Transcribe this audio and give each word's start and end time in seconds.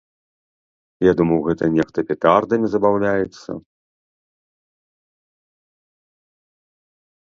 Я 1.07 1.11
думаў, 1.19 1.39
гэта 1.49 1.63
нехта 1.75 1.99
петардамі 2.09 2.67
забаўляецца. 2.77 3.61